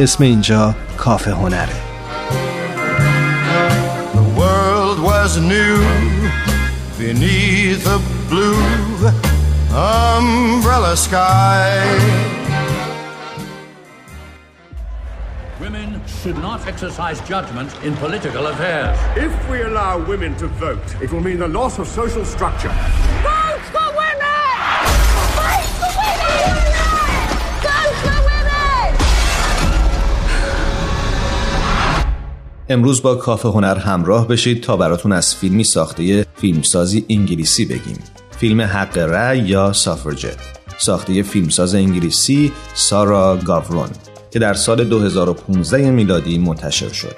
اسم 0.00 0.24
اینجا 0.24 0.74
کافه 0.98 1.32
هنره 1.32 1.68
The 4.14 4.40
world 4.40 4.98
was 5.10 5.38
new 5.38 5.78
beneath 6.98 7.86
a 7.86 7.98
blue 8.30 9.12
umbrella 9.74 10.96
sky 10.96 11.70
Women 15.60 16.00
should 16.06 16.38
not 16.38 16.66
exercise 16.66 17.20
judgment 17.22 17.70
in 17.84 17.94
political 17.96 18.48
affairs. 18.48 18.98
If 19.16 19.32
we 19.50 19.62
allow 19.62 19.98
women 19.98 20.36
to 20.36 20.46
vote, 20.46 20.88
it 21.00 21.10
will 21.12 21.20
mean 21.20 21.38
the 21.38 21.48
loss 21.48 21.78
of 21.78 21.86
social 21.86 22.24
structure. 22.24 22.74
امروز 32.71 33.01
با 33.01 33.15
کافه 33.15 33.49
هنر 33.49 33.77
همراه 33.77 34.27
بشید 34.27 34.63
تا 34.63 34.77
براتون 34.77 35.11
از 35.11 35.35
فیلمی 35.35 35.63
ساخته 35.63 36.25
فیلمسازی 36.35 37.05
انگلیسی 37.09 37.65
بگیم. 37.65 37.97
فیلم 38.31 38.61
حق 38.61 38.97
رأی 38.97 39.39
یا 39.39 39.73
سافرجت 39.73 40.37
ساخته 40.77 41.23
فیلمساز 41.23 41.75
انگلیسی 41.75 42.51
سارا 42.73 43.37
گاورون 43.37 43.89
که 44.31 44.39
در 44.39 44.53
سال 44.53 44.83
2015 44.83 45.91
میلادی 45.91 46.37
منتشر 46.37 46.89
شد. 46.89 47.15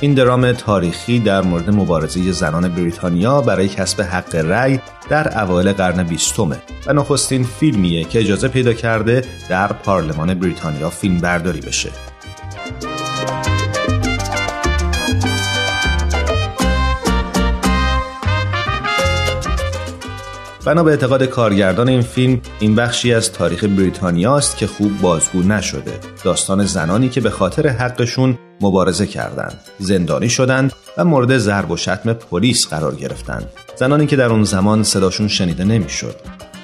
این 0.00 0.14
درام 0.14 0.52
تاریخی 0.52 1.18
در 1.18 1.42
مورد 1.42 1.70
مبارزه 1.70 2.32
زنان 2.32 2.68
بریتانیا 2.68 3.40
برای 3.40 3.68
کسب 3.68 4.02
حق 4.02 4.34
رأی 4.34 4.80
در 5.08 5.42
اوایل 5.42 5.72
قرن 5.72 6.02
بیستمه 6.02 6.62
و 6.86 6.92
نخستین 6.92 7.44
فیلمیه 7.44 8.04
که 8.04 8.20
اجازه 8.20 8.48
پیدا 8.48 8.72
کرده 8.72 9.24
در 9.48 9.72
پارلمان 9.72 10.34
بریتانیا 10.34 10.90
فیلم 10.90 11.18
برداری 11.18 11.60
بشه. 11.60 12.11
بنا 20.64 20.82
به 20.82 20.90
اعتقاد 20.90 21.24
کارگردان 21.24 21.88
این 21.88 22.02
فیلم 22.02 22.40
این 22.60 22.74
بخشی 22.74 23.14
از 23.14 23.32
تاریخ 23.32 23.64
بریتانیا 23.64 24.36
است 24.36 24.56
که 24.56 24.66
خوب 24.66 25.00
بازگو 25.00 25.42
نشده. 25.42 25.92
داستان 26.24 26.64
زنانی 26.64 27.08
که 27.08 27.20
به 27.20 27.30
خاطر 27.30 27.68
حقشون 27.68 28.38
مبارزه 28.60 29.06
کردند. 29.06 29.60
زندانی 29.78 30.28
شدند 30.28 30.72
و 30.98 31.04
مورد 31.04 31.38
ضرب 31.38 31.70
و 31.70 31.76
شتم 31.76 32.12
پلیس 32.12 32.66
قرار 32.68 32.94
گرفتند. 32.94 33.48
زنانی 33.76 34.06
که 34.06 34.16
در 34.16 34.26
اون 34.26 34.44
زمان 34.44 34.82
صداشون 34.82 35.28
شنیده 35.28 35.64
نمی‌شد. 35.64 36.16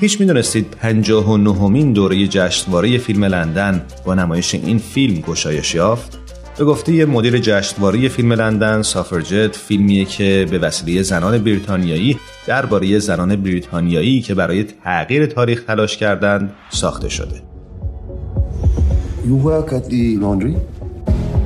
هیچ 0.00 0.20
می‌دونستید 0.20 0.70
59 0.70 1.54
همین 1.54 1.92
دوره 1.92 2.26
جشنواره 2.26 2.98
فیلم 2.98 3.24
لندن 3.24 3.86
با 4.04 4.14
نمایش 4.14 4.54
این 4.54 4.78
فیلم 4.78 5.20
گشایش 5.20 5.74
یافت؟ 5.74 6.19
به 6.60 6.66
گفته 6.66 7.04
مدیر 7.04 7.38
جشنواره 7.38 8.08
فیلم 8.08 8.32
لندن 8.32 8.82
سافرجت 8.82 9.56
فیلمیه 9.56 10.04
که 10.04 10.46
به 10.50 10.58
وسیله 10.58 11.02
زنان 11.02 11.38
بریتانیایی 11.38 12.18
درباره 12.46 12.98
زنان 12.98 13.36
بریتانیایی 13.36 14.20
که 14.20 14.34
برای 14.34 14.64
تغییر 14.64 15.26
تاریخ 15.26 15.64
تلاش 15.64 15.96
کردند 15.96 16.52
ساخته 16.70 17.08
شده. 17.08 17.42
You 19.24 19.36
work 19.44 19.72
at 19.72 19.88
the 19.90 20.16
laundry? 20.16 20.56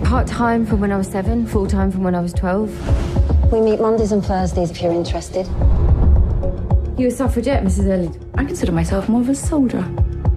Part 0.04 0.26
time 0.26 0.66
from 0.66 0.80
when 0.80 0.90
I 0.92 0.96
was 0.96 1.08
seven, 1.08 1.46
full 1.46 1.66
time 1.66 1.90
from 1.92 2.02
when 2.02 2.14
I 2.14 2.20
was 2.20 2.32
12. 2.32 3.52
We 3.52 3.60
meet 3.60 3.80
Mondays 3.80 4.12
and 4.12 4.24
Thursdays 4.24 4.70
if 4.72 4.82
you're 4.82 4.98
interested. 5.02 5.46
You 6.98 7.06
a 7.06 7.10
suffragette, 7.10 7.62
Mrs. 7.64 7.86
Elliot? 7.94 8.16
I 8.34 8.44
consider 8.44 8.72
myself 8.72 9.08
more 9.08 9.20
of 9.20 9.28
a 9.28 9.34
soldier. 9.34 9.84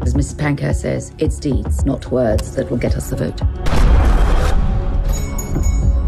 As 0.06 0.14
Mrs. 0.14 0.38
Pankhurst 0.38 0.82
says, 0.82 1.12
it's 1.18 1.38
deeds, 1.40 1.86
not 1.92 2.12
words, 2.12 2.56
that 2.56 2.70
will 2.70 2.82
get 2.86 2.96
us 2.96 3.10
the 3.10 3.16
vote. 3.16 3.42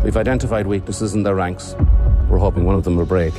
We've 0.10 0.26
identified 0.28 0.66
weaknesses 0.76 1.14
in 1.18 1.22
their 1.22 1.36
ranks. 1.36 1.66
We're 2.30 2.44
hoping 2.48 2.64
one 2.72 2.78
of 2.80 2.84
them 2.86 2.96
will 3.00 3.12
break. 3.18 3.34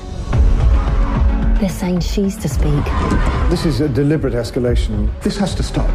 They're 1.58 1.78
saying 1.82 1.98
she's 2.12 2.36
to 2.44 2.48
speak. 2.58 2.84
This 3.52 3.62
is 3.70 3.76
a 3.80 3.88
deliberate 4.00 4.36
escalation. 4.44 4.96
This 5.24 5.36
has 5.42 5.52
to 5.56 5.62
stop. 5.62 5.90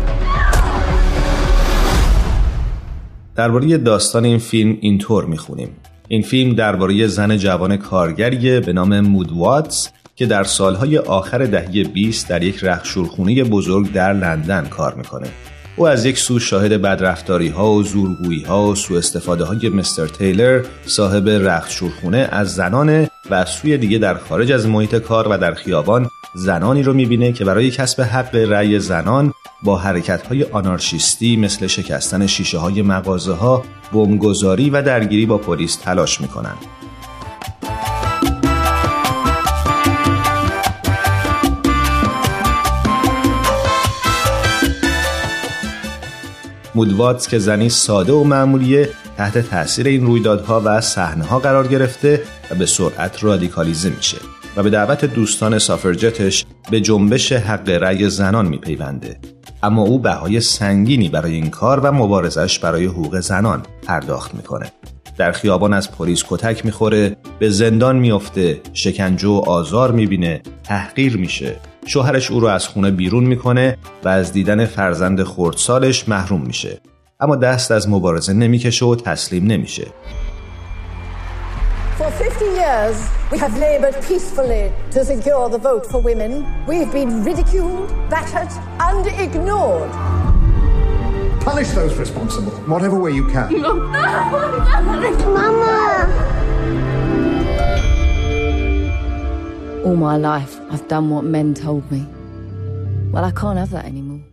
درباره 3.35 3.77
داستان 3.77 4.25
این 4.25 4.37
فیلم 4.37 4.77
اینطور 4.81 5.25
می‌خونیم. 5.25 5.69
این 6.07 6.21
فیلم 6.21 6.55
درباره 6.55 7.07
زن 7.07 7.37
جوان 7.37 7.77
کارگریه 7.77 8.59
به 8.59 8.73
نام 8.73 8.99
مود 8.99 9.31
واتس 9.31 9.89
که 10.15 10.25
در 10.25 10.43
سالهای 10.43 10.97
آخر 10.97 11.45
دهه 11.45 11.83
20 11.83 12.27
در 12.29 12.43
یک 12.43 12.63
رخشورخونه 12.63 13.43
بزرگ 13.43 13.91
در 13.91 14.13
لندن 14.13 14.65
کار 14.65 14.93
می‌کنه. 14.93 15.27
او 15.77 15.87
از 15.87 16.05
یک 16.05 16.17
سو 16.17 16.39
شاهد 16.39 16.81
بدرفتاری 16.81 17.49
ها 17.49 17.71
و 17.71 17.83
زورگویی 17.83 18.43
ها 18.43 18.67
و 18.67 18.75
سوء 18.75 18.97
استفاده 18.97 19.43
های 19.43 19.69
مستر 19.69 20.07
تیلر 20.07 20.65
صاحب 20.85 21.29
رخت 21.29 21.71
شورخونه 21.71 22.29
از 22.31 22.55
زنانه 22.55 23.09
و 23.29 23.33
از 23.33 23.49
سوی 23.49 23.77
دیگه 23.77 23.97
در 23.97 24.13
خارج 24.13 24.51
از 24.51 24.67
محیط 24.67 24.95
کار 24.95 25.27
و 25.27 25.37
در 25.37 25.53
خیابان 25.53 26.09
زنانی 26.35 26.83
رو 26.83 26.93
می‌بینه 26.93 27.31
که 27.31 27.45
برای 27.45 27.71
کسب 27.71 28.01
حق 28.01 28.35
رأی 28.35 28.79
زنان 28.79 29.33
با 29.63 29.77
حرکت 29.77 30.27
های 30.27 30.43
آنارشیستی 30.43 31.37
مثل 31.37 31.67
شکستن 31.67 32.27
شیشه 32.27 32.57
های 32.57 32.81
مغازه 32.81 33.33
ها، 33.33 33.63
بمبگذاری 33.93 34.69
و 34.69 34.81
درگیری 34.81 35.25
با 35.25 35.37
پلیس 35.37 35.75
تلاش 35.75 36.21
می‌کنند. 36.21 36.57
مودواتس 46.75 47.27
که 47.27 47.39
زنی 47.39 47.69
ساده 47.69 48.13
و 48.13 48.23
معمولیه 48.23 48.89
تحت 49.17 49.37
تاثیر 49.37 49.87
این 49.87 50.05
رویدادها 50.05 50.61
و 50.65 50.81
صحنه 50.81 51.23
ها 51.23 51.39
قرار 51.39 51.67
گرفته 51.67 52.21
و 52.51 52.55
به 52.55 52.65
سرعت 52.65 53.23
رادیکالیزه 53.23 53.89
میشه 53.89 54.17
و 54.55 54.63
به 54.63 54.69
دعوت 54.69 55.05
دوستان 55.05 55.59
سافرجتش 55.59 56.45
به 56.71 56.81
جنبش 56.81 57.31
حق 57.31 57.69
رأی 57.69 58.09
زنان 58.09 58.45
میپیونده. 58.45 59.19
اما 59.63 59.81
او 59.81 59.99
بهای 59.99 60.41
سنگینی 60.41 61.09
برای 61.09 61.33
این 61.33 61.49
کار 61.49 61.79
و 61.79 61.91
مبارزش 61.91 62.59
برای 62.59 62.85
حقوق 62.85 63.19
زنان 63.19 63.63
پرداخت 63.87 64.35
می‌کنه. 64.35 64.71
در 65.17 65.31
خیابان 65.31 65.73
از 65.73 65.91
پلیس 65.91 66.23
کتک 66.29 66.65
می‌خوره 66.65 67.17
به 67.39 67.49
زندان 67.49 67.95
میافته 67.95 68.61
شکنجه 68.73 69.27
و 69.27 69.43
آزار 69.47 69.91
می‌بینه 69.91 70.41
تحقیر 70.63 71.17
میشه. 71.17 71.55
شوهرش 71.85 72.31
او 72.31 72.39
رو 72.39 72.47
از 72.47 72.67
خونه 72.67 72.91
بیرون 72.91 73.23
می‌کنه 73.23 73.77
و 74.03 74.07
از 74.07 74.33
دیدن 74.33 74.65
فرزند 74.65 75.23
خردسالش 75.23 76.09
محروم 76.09 76.41
میشه 76.41 76.81
اما 77.19 77.35
دست 77.35 77.71
از 77.71 77.89
مبارزه 77.89 78.33
نمی‌کشه 78.33 78.85
و 78.85 78.95
تسلیم 78.95 79.45
نمیشه 79.45 79.87
For 81.97 82.11
50 82.11 82.41
years, 82.61 82.97
we 83.31 83.37
have 83.37 83.57
labored 83.57 83.95
peacefully 84.09 84.69
to 84.91 85.05
secure 85.05 85.47
the 85.47 85.57
vote 85.57 85.85
for 85.91 85.99
women. 86.01 86.31
We've 86.67 86.91
been 86.91 87.23
ridiculed, 87.23 87.87
battered, 88.09 88.51
and 88.89 89.05
ignored. 89.25 89.91
Punish 91.49 91.69
those 91.69 91.95
responsible, 91.95 92.51
whatever 92.73 92.97
way 92.99 93.11
you 93.11 93.25
can. 93.29 93.47
Mama! 95.37 96.44
All 99.85 99.95
my 99.95 100.17
life, 100.17 100.53
I've 100.71 100.87
done 100.87 101.11
what 101.11 101.25
men 101.35 101.53
told 101.53 101.83
me. 101.91 102.01
Well, 103.11 103.23
I 103.23 103.31
can't 103.41 103.59
have 103.59 103.71
that 103.75 103.85
anymore. 103.85 104.23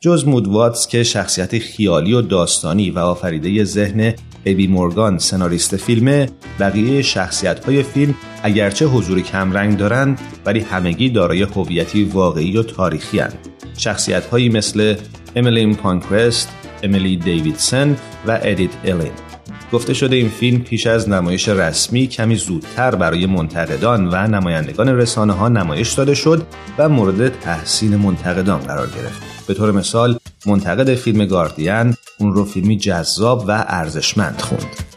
جز 0.00 0.26
مود 0.26 0.48
واتس 0.48 0.86
که 0.86 1.02
شخصیت 1.02 1.58
خیالی 1.58 2.12
و 2.12 2.22
داستانی 2.22 2.90
و 2.90 2.98
آفریده 2.98 3.64
ذهن 3.64 4.14
ابی 4.46 4.66
مورگان 4.66 5.18
سناریست 5.18 5.76
فیلمه 5.76 6.28
بقیه 6.60 7.02
شخصیت 7.02 7.64
های 7.64 7.82
فیلم 7.82 8.14
اگرچه 8.42 8.86
حضور 8.86 9.20
کمرنگ 9.20 9.76
دارند 9.76 10.20
ولی 10.46 10.60
همگی 10.60 11.10
دارای 11.10 11.42
هویتی 11.42 12.04
واقعی 12.04 12.56
و 12.56 12.62
تاریخی 12.62 13.18
هستند. 13.18 13.48
شخصیت 13.76 14.26
هایی 14.26 14.48
مثل 14.48 14.96
امیلین 15.36 15.74
پانکرست، 15.74 16.48
امیلی 16.82 17.16
دیویدسن 17.16 17.96
و 18.26 18.38
ادیت 18.42 18.70
الین 18.84 19.27
گفته 19.72 19.94
شده 19.94 20.16
این 20.16 20.28
فیلم 20.28 20.62
پیش 20.62 20.86
از 20.86 21.08
نمایش 21.08 21.48
رسمی 21.48 22.06
کمی 22.06 22.36
زودتر 22.36 22.94
برای 22.94 23.26
منتقدان 23.26 24.08
و 24.08 24.26
نمایندگان 24.26 24.88
رسانه 24.88 25.32
ها 25.32 25.48
نمایش 25.48 25.92
داده 25.92 26.14
شد 26.14 26.46
و 26.78 26.88
مورد 26.88 27.40
تحسین 27.40 27.96
منتقدان 27.96 28.60
قرار 28.60 28.86
گرفت. 28.86 29.46
به 29.46 29.54
طور 29.54 29.72
مثال 29.72 30.18
منتقد 30.46 30.94
فیلم 30.94 31.26
گاردین 31.26 31.94
اون 32.18 32.34
رو 32.34 32.44
فیلمی 32.44 32.76
جذاب 32.76 33.44
و 33.48 33.64
ارزشمند 33.68 34.40
خوند. 34.40 34.87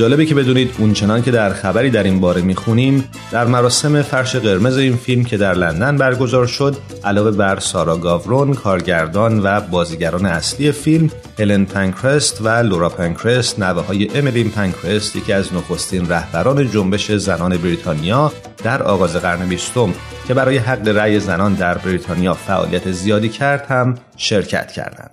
جالبه 0.00 0.26
که 0.26 0.34
بدونید 0.34 0.74
اونچنان 0.78 1.22
که 1.22 1.30
در 1.30 1.52
خبری 1.52 1.90
در 1.90 2.02
این 2.02 2.20
باره 2.20 2.42
می‌خونیم 2.42 3.04
در 3.32 3.44
مراسم 3.44 4.02
فرش 4.02 4.36
قرمز 4.36 4.76
این 4.76 4.96
فیلم 4.96 5.24
که 5.24 5.36
در 5.36 5.54
لندن 5.54 5.96
برگزار 5.96 6.46
شد 6.46 6.76
علاوه 7.04 7.30
بر 7.30 7.58
سارا 7.58 7.96
گاورون 7.96 8.54
کارگردان 8.54 9.40
و 9.42 9.60
بازیگران 9.60 10.26
اصلی 10.26 10.72
فیلم 10.72 11.10
هلن 11.38 11.64
پنکرست 11.64 12.40
و 12.40 12.48
لورا 12.48 12.88
پنکرست 12.88 13.58
نوه 13.58 13.82
های 13.82 14.18
امیلین 14.18 14.50
پنکرست 14.50 15.16
یکی 15.16 15.32
از 15.32 15.54
نخستین 15.54 16.08
رهبران 16.08 16.70
جنبش 16.70 17.12
زنان 17.12 17.56
بریتانیا 17.56 18.32
در 18.64 18.82
آغاز 18.82 19.16
قرن 19.16 19.48
بیستم 19.48 19.94
که 20.28 20.34
برای 20.34 20.58
حق 20.58 20.88
رأی 20.88 21.20
زنان 21.20 21.54
در 21.54 21.78
بریتانیا 21.78 22.34
فعالیت 22.34 22.90
زیادی 22.90 23.28
کرد 23.28 23.66
هم 23.68 23.94
شرکت 24.16 24.72
کردند. 24.72 25.10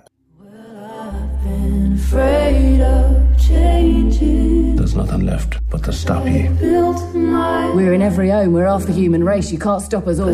There's 4.88 5.06
nothing 5.06 5.26
left 5.26 5.58
but 5.68 5.84
to 5.84 5.92
stop 5.92 6.24
you. 6.26 6.48
We're 7.74 7.92
in 7.92 8.00
every 8.00 8.30
home. 8.30 8.54
We're 8.54 8.64
half 8.66 8.84
the 8.86 8.94
human 8.94 9.22
race. 9.22 9.52
You 9.52 9.58
can't 9.58 9.82
stop 9.82 10.06
us 10.06 10.18
all. 10.18 10.30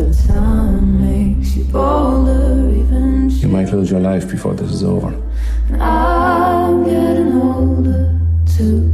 You 3.41 3.47
might 3.49 3.69
lose 3.73 3.91
your 3.91 3.99
life 3.99 4.29
before 4.31 4.53
this 4.53 4.71
is 4.71 4.81
over. 4.81 5.13
I'm 5.77 6.85
getting 6.85 7.33
older 7.41 8.17
too. 8.55 8.93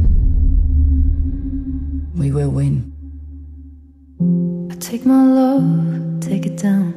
We 2.16 2.32
will 2.32 2.50
win. 2.50 2.90
I 4.68 4.74
take 4.80 5.06
my 5.06 5.24
love, 5.24 6.18
take 6.20 6.44
it 6.44 6.56
down. 6.56 6.92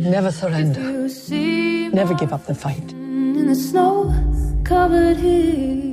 Never 0.00 0.32
surrender. 0.32 0.80
You 0.80 1.08
see 1.08 1.90
Never 1.90 2.14
give 2.14 2.32
up 2.32 2.46
the 2.46 2.56
fight. 2.56 2.90
in 2.90 3.46
the 3.46 3.54
snow 3.54 4.12
covered 4.64 5.16
hills. 5.18 5.83